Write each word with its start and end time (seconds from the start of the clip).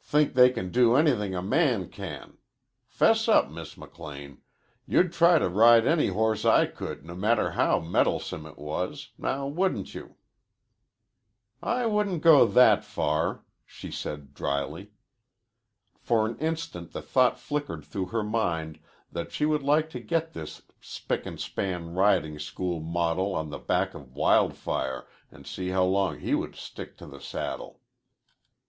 "Think 0.00 0.34
they 0.34 0.50
can 0.50 0.72
do 0.72 0.96
anything 0.96 1.36
a 1.36 1.40
man 1.40 1.88
can. 1.88 2.38
'Fess 2.88 3.28
up, 3.28 3.48
Miss 3.48 3.76
McLean. 3.76 4.38
You'd 4.88 5.12
try 5.12 5.38
to 5.38 5.48
ride 5.48 5.86
any 5.86 6.08
horse 6.08 6.44
I 6.44 6.66
could, 6.66 7.04
no 7.06 7.14
matter 7.14 7.52
how 7.52 7.78
mettlesome 7.78 8.44
it 8.46 8.58
was. 8.58 9.10
Now 9.18 9.46
wouldn't 9.46 9.94
you?" 9.94 10.16
"I 11.62 11.86
wouldn't 11.86 12.22
go 12.24 12.44
that 12.44 12.82
far," 12.84 13.44
she 13.64 13.92
said 13.92 14.34
dryly. 14.34 14.90
For 16.00 16.26
an 16.26 16.36
instant 16.38 16.90
the 16.90 17.00
thought 17.00 17.38
flickered 17.38 17.84
through 17.84 18.06
her 18.06 18.24
mind 18.24 18.80
that 19.12 19.30
she 19.30 19.46
would 19.46 19.62
like 19.62 19.90
to 19.90 20.00
get 20.00 20.32
this 20.32 20.60
spick 20.80 21.24
and 21.24 21.38
span 21.40 21.94
riding 21.94 22.40
school 22.40 22.80
model 22.80 23.32
on 23.32 23.50
the 23.50 23.60
back 23.60 23.94
of 23.94 24.12
Wild 24.16 24.54
Fire 24.56 25.06
and 25.30 25.46
see 25.46 25.68
how 25.68 25.84
long 25.84 26.18
he 26.18 26.34
would 26.34 26.56
stick 26.56 26.96
to 26.98 27.06
the 27.06 27.20
saddle. 27.20 27.80